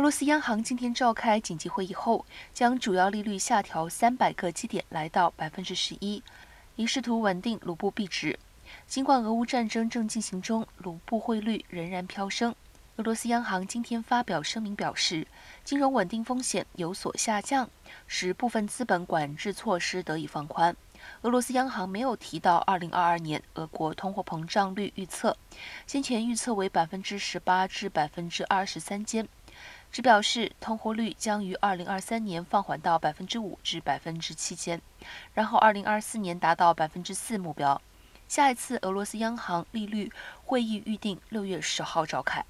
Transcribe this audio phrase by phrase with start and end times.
[0.00, 6.22] 俄罗斯央行今天召开紧急会议后，将主要利率下调三百个基点，来到百分之十一，
[6.76, 8.38] 以试图稳定卢布币值。
[8.86, 12.54] 尽管俄乌战争正进行中，卢布汇率仍然飙升。
[12.96, 15.26] 俄罗斯央行今天发表声明表示，
[15.64, 17.68] 金融稳定风险有所下降，
[18.06, 20.74] 使部分资本管制措施得以放宽。
[21.22, 25.36] 俄罗斯央行没有提到2022年俄国通货膨胀率预测，
[25.86, 29.26] 先前预测为百分之十八至百分之二十三间，
[29.92, 34.80] 只表示通货率将于二零二三年放缓到百分之五至百分之七间，
[35.34, 37.80] 然后二零二四年达到百分之四目标。
[38.28, 40.12] 下一次俄罗斯央行利率
[40.44, 42.44] 会议预定六月十号召开。